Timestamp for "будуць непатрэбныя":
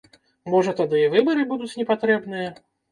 1.53-2.49